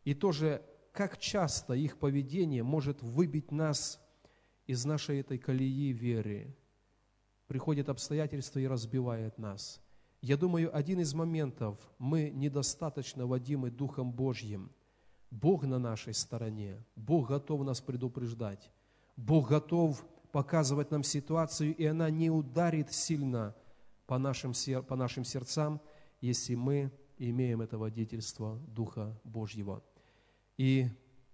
и 0.05 0.15
тоже 0.15 0.65
как 0.93 1.19
часто 1.19 1.75
их 1.75 1.99
поведение 1.99 2.63
может 2.63 3.03
выбить 3.03 3.53
нас 3.53 4.01
из 4.67 4.85
нашей 4.85 5.21
этой 5.21 5.39
колеи 5.39 5.93
веры. 5.93 6.57
Приходят 7.47 7.89
обстоятельства 7.89 8.59
и 8.59 8.67
разбивает 8.67 9.39
нас. 9.39 9.81
Я 10.23 10.37
думаю, 10.37 10.75
один 10.75 11.01
из 11.01 11.15
моментов, 11.15 11.79
мы 11.99 12.31
недостаточно 12.31 13.27
водимы 13.27 13.71
Духом 13.71 14.13
Божьим– 14.13 14.73
Бог 15.31 15.65
на 15.65 15.79
нашей 15.79 16.13
стороне. 16.13 16.85
Бог 16.97 17.29
готов 17.29 17.63
нас 17.65 17.81
предупреждать. 17.81 18.71
Бог 19.17 19.49
готов 19.49 20.05
показывать 20.33 20.91
нам 20.91 21.05
ситуацию, 21.05 21.75
и 21.77 21.85
она 21.85 22.11
не 22.11 22.31
ударит 22.31 22.93
сильно 22.93 23.55
по 24.11 24.18
нашим, 24.18 24.53
по 24.88 24.96
нашим 24.96 25.25
сердцам, 25.25 25.81
если 26.20 26.57
мы 26.57 26.90
имеем 27.16 27.61
это 27.61 27.79
водительство 27.79 28.59
Духа 28.66 29.16
Божьего. 29.23 29.85
И 30.57 30.88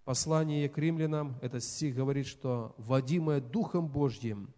послание 0.05 0.69
к 0.69 0.77
римлянам, 0.77 1.39
этот 1.41 1.65
стих 1.65 1.95
говорит, 1.95 2.27
что 2.27 2.75
водимое 2.77 3.41
Духом 3.41 3.89
Божьим 3.89 4.53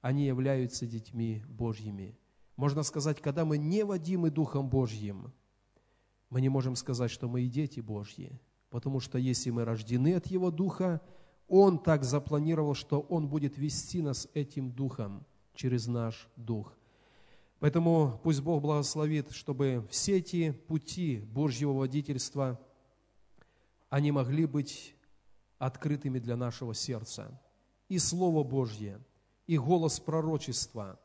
они 0.00 0.24
являются 0.24 0.86
детьми 0.86 1.42
Божьими. 1.48 2.16
Можно 2.56 2.82
сказать, 2.82 3.20
когда 3.20 3.44
мы 3.44 3.58
не 3.58 3.84
водимы 3.84 4.30
Духом 4.30 4.70
Божьим, 4.70 5.30
мы 6.30 6.40
не 6.40 6.48
можем 6.48 6.76
сказать, 6.76 7.10
что 7.10 7.28
мы 7.28 7.42
и 7.42 7.50
дети 7.50 7.80
Божьи, 7.80 8.40
потому 8.70 9.00
что 9.00 9.18
если 9.18 9.50
мы 9.50 9.66
рождены 9.66 10.14
от 10.14 10.28
Его 10.28 10.50
Духа, 10.50 11.02
Он 11.46 11.78
так 11.78 12.04
запланировал, 12.04 12.72
что 12.72 13.00
Он 13.00 13.28
будет 13.28 13.58
вести 13.58 14.00
нас 14.00 14.28
этим 14.32 14.72
Духом 14.72 15.26
через 15.52 15.88
наш 15.88 16.26
Дух. 16.36 16.79
Поэтому 17.60 18.18
пусть 18.24 18.40
Бог 18.40 18.62
благословит, 18.62 19.30
чтобы 19.32 19.86
все 19.90 20.16
эти 20.16 20.50
пути 20.50 21.18
Божьего 21.18 21.72
водительства, 21.72 22.58
они 23.90 24.12
могли 24.12 24.46
быть 24.46 24.94
открытыми 25.58 26.18
для 26.18 26.36
нашего 26.36 26.74
сердца. 26.74 27.38
И 27.88 27.98
Слово 27.98 28.44
Божье, 28.44 28.98
и 29.46 29.58
голос 29.58 30.00
пророчества, 30.00 30.98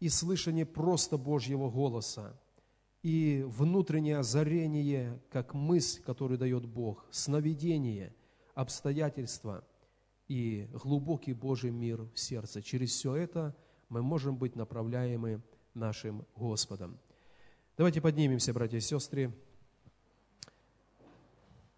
и 0.00 0.08
слышание 0.08 0.66
просто 0.66 1.16
Божьего 1.16 1.70
голоса, 1.70 2.40
и 3.02 3.44
внутреннее 3.46 4.18
озарение, 4.18 5.22
как 5.30 5.54
мысль, 5.54 6.02
которую 6.02 6.38
дает 6.38 6.66
Бог, 6.66 7.06
сновидение, 7.12 8.16
обстоятельства 8.54 9.64
и 10.26 10.68
глубокий 10.72 11.34
Божий 11.34 11.70
мир 11.70 12.02
в 12.14 12.18
сердце. 12.18 12.62
Через 12.62 12.90
все 12.90 13.14
это 13.14 13.54
мы 13.88 14.02
можем 14.02 14.36
быть 14.36 14.56
направляемы 14.56 15.40
нашим 15.74 16.24
Господом. 16.34 16.98
Давайте 17.76 18.00
поднимемся, 18.00 18.52
братья 18.52 18.78
и 18.78 18.80
сестры. 18.80 19.32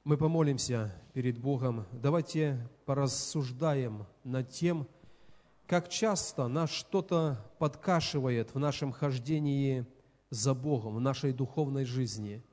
Мы 0.05 0.17
помолимся 0.17 0.95
перед 1.15 1.39
Богом. 1.39 1.87
Давайте 1.93 2.69
порассуждаем 2.85 4.07
над 4.23 4.51
тем, 4.51 4.87
как 5.67 5.89
часто 5.89 6.47
нас 6.49 6.71
что-то 6.71 7.45
подкашивает 7.59 8.55
в 8.55 8.59
нашем 8.59 8.93
хождении 8.93 9.87
за 10.31 10.55
Богом, 10.55 10.97
в 10.97 11.01
нашей 11.01 11.33
духовной 11.33 11.85
жизни. 11.85 12.45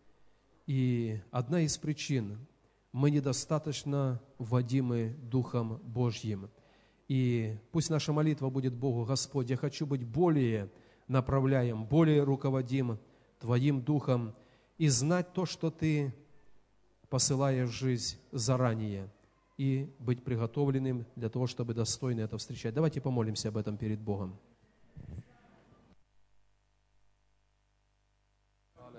И 0.66 1.22
одна 1.32 1.62
из 1.62 1.78
причин– 1.78 2.48
мы 2.94 3.10
недостаточно 3.10 4.22
водимы 4.38 5.18
Духом 5.24 5.82
Божьим. 5.84 6.50
И 7.10 7.58
пусть 7.72 7.90
наша 7.90 8.14
молитва 8.14 8.50
будет 8.50 8.76
Богу, 8.76 9.04
Господь, 9.04 9.50
я 9.50 9.58
хочу 9.58 9.86
быть 9.86 10.06
более 10.06 10.72
направляем, 11.08 11.86
более 11.86 12.24
руководим 12.24 13.00
Твоим 13.40 13.82
Духом 13.82 14.34
и 14.78 14.88
знать 14.88 15.34
то, 15.34 15.46
что 15.46 15.70
Ты 15.70 16.14
посылаешь 17.10 17.70
в 17.70 17.74
жизнь 17.74 18.18
заранее, 18.32 19.10
и 19.58 19.94
быть 20.00 20.24
приготовленным 20.24 21.06
для 21.16 21.30
того, 21.30 21.48
чтобы 21.48 21.74
достойно 21.74 22.22
это 22.22 22.38
встречать. 22.38 22.74
Давайте 22.74 23.02
помолимся 23.02 23.50
об 23.50 23.58
этом 23.58 23.78
перед 23.78 24.00
Богом. 24.00 24.40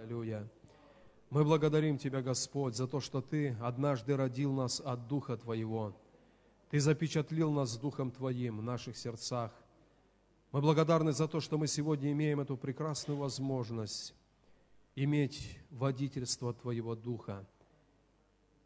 Аллилуйя. 0.04 0.48
Мы 1.30 1.44
благодарим 1.44 1.98
Тебя, 1.98 2.22
Господь, 2.22 2.76
за 2.76 2.86
то, 2.86 3.00
что 3.00 3.20
Ты 3.20 3.56
однажды 3.60 4.16
родил 4.16 4.52
нас 4.52 4.80
от 4.80 5.08
Духа 5.08 5.36
Твоего. 5.36 5.96
Ты 6.70 6.78
запечатлил 6.78 7.50
нас 7.50 7.76
Духом 7.76 8.10
Твоим 8.12 8.58
в 8.58 8.62
наших 8.62 8.96
сердцах. 8.96 9.50
Мы 10.54 10.60
благодарны 10.60 11.10
за 11.10 11.26
то, 11.26 11.40
что 11.40 11.58
мы 11.58 11.66
сегодня 11.66 12.12
имеем 12.12 12.38
эту 12.38 12.56
прекрасную 12.56 13.18
возможность 13.18 14.14
иметь 14.94 15.58
водительство 15.72 16.54
Твоего 16.54 16.94
Духа. 16.94 17.44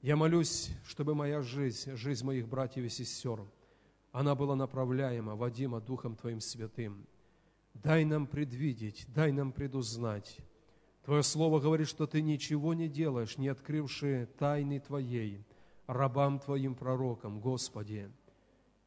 Я 0.02 0.14
молюсь, 0.14 0.68
чтобы 0.84 1.14
моя 1.14 1.40
жизнь, 1.40 1.96
жизнь 1.96 2.26
моих 2.26 2.46
братьев 2.46 2.84
и 2.84 2.90
сестер, 2.90 3.40
она 4.12 4.34
была 4.34 4.54
направляема, 4.54 5.34
водима 5.34 5.80
Духом 5.80 6.14
Твоим 6.14 6.42
Святым. 6.42 7.06
Дай 7.72 8.04
нам 8.04 8.26
предвидеть, 8.26 9.06
дай 9.08 9.32
нам 9.32 9.50
предузнать. 9.50 10.36
Твое 11.06 11.22
Слово 11.22 11.58
говорит, 11.58 11.88
что 11.88 12.06
Ты 12.06 12.20
ничего 12.20 12.74
не 12.74 12.88
делаешь, 12.88 13.38
не 13.38 13.48
открывши 13.48 14.28
тайны 14.38 14.78
Твоей, 14.78 15.42
рабам 15.86 16.38
Твоим 16.38 16.74
пророкам, 16.74 17.40
Господи. 17.40 18.10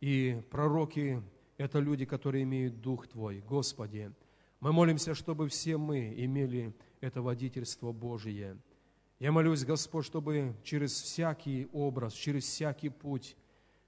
И 0.02 0.40
пророки 0.52 1.24
это 1.62 1.80
люди, 1.80 2.06
которые 2.06 2.44
имеют 2.44 2.82
Дух 2.82 3.08
Твой. 3.08 3.42
Господи, 3.42 4.12
мы 4.60 4.74
молимся, 4.74 5.14
чтобы 5.14 5.48
все 5.48 5.78
мы 5.78 6.14
имели 6.18 6.76
это 7.02 7.22
водительство 7.22 7.92
Божие. 7.92 8.58
Я 9.20 9.32
молюсь, 9.32 9.64
Господь, 9.64 10.06
чтобы 10.06 10.56
через 10.64 11.00
всякий 11.00 11.68
образ, 11.72 12.14
через 12.14 12.46
всякий 12.46 12.90
путь 12.90 13.38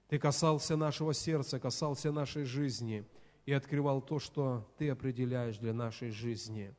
Ты 0.08 0.18
касался 0.18 0.76
нашего 0.76 1.12
сердца, 1.12 1.58
касался 1.58 2.12
нашей 2.12 2.44
жизни 2.44 3.04
и 3.44 3.52
открывал 3.52 4.00
то, 4.00 4.20
что 4.20 4.72
Ты 4.78 4.90
определяешь 4.90 5.58
для 5.58 5.72
нашей 5.72 6.10
жизни. 6.10 6.72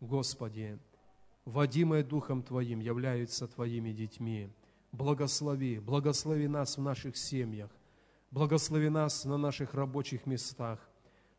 Господи, 0.00 0.78
водимые 1.44 2.02
Духом 2.02 2.42
Твоим 2.42 2.80
являются 2.80 3.46
Твоими 3.46 3.92
детьми. 3.92 4.48
Благослови, 4.92 5.78
благослови 5.78 6.48
нас 6.48 6.78
в 6.78 6.80
наших 6.80 7.18
семьях, 7.18 7.70
Благослови 8.30 8.90
нас 8.90 9.24
на 9.24 9.38
наших 9.38 9.74
рабочих 9.74 10.26
местах. 10.26 10.78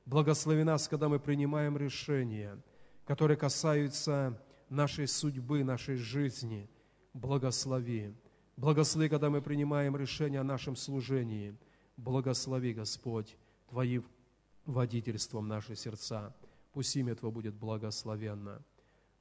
Благослови 0.06 0.64
нас, 0.64 0.88
когда 0.88 1.08
мы 1.08 1.20
принимаем 1.20 1.78
решения, 1.78 2.60
которые 3.06 3.38
касаются 3.38 4.42
нашей 4.70 5.08
судьбы, 5.08 5.64
нашей 5.64 5.98
жизни. 5.98 6.68
Благослови. 7.14 8.16
Благослови, 8.58 9.08
когда 9.08 9.30
мы 9.30 9.40
принимаем 9.42 9.96
решения 9.96 10.40
о 10.40 10.44
нашем 10.44 10.76
служении. 10.76 11.56
Благослови, 11.96 12.74
Господь, 12.74 13.38
Твоим 13.70 14.04
водительством 14.66 15.48
наши 15.48 15.76
сердца. 15.76 16.36
Пусть 16.74 16.96
имя 16.96 17.14
Твое 17.14 17.32
будет 17.32 17.54
благословенно. 17.54 18.64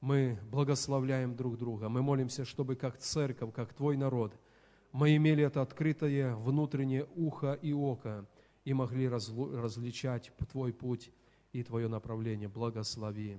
Мы 0.01 0.39
благословляем 0.49 1.35
друг 1.35 1.57
друга. 1.59 1.87
Мы 1.87 2.01
молимся, 2.01 2.45
чтобы 2.45 2.75
как 2.75 2.97
церковь, 2.97 3.53
как 3.53 3.75
Твой 3.75 3.95
народ– 3.95 4.33
мы 4.91 5.15
имели 5.15 5.43
это 5.43 5.61
открытое 5.61 6.35
внутреннее 6.35 7.07
ухо 7.15 7.53
и 7.53 7.73
око 7.73 8.27
и 8.65 8.73
могли 8.73 9.07
различать 9.07 10.31
Твой 10.51 10.73
путь 10.73 11.11
и 11.53 11.63
Твое 11.63 11.87
направление. 11.87 12.49
Благослови. 12.49 13.37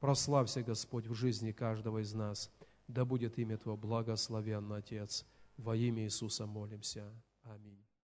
Прославься, 0.00 0.62
Господь, 0.62 1.06
в 1.06 1.14
жизни 1.14 1.52
каждого 1.52 1.98
из 1.98 2.14
нас. 2.14 2.50
Да 2.88 3.04
будет 3.04 3.38
имя 3.38 3.56
Твое 3.56 3.76
благословенно, 3.76 4.76
Отец. 4.76 5.26
Во 5.56 5.76
имя 5.76 6.04
Иисуса 6.04 6.46
молимся. 6.46 7.04
Аминь. 7.42 7.89